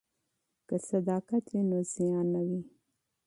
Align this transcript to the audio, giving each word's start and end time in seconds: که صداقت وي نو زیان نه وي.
که 0.67 0.75
صداقت 0.89 1.43
وي 1.53 1.61
نو 1.69 1.79
زیان 1.93 2.25
نه 2.33 2.41
وي. 2.47 2.61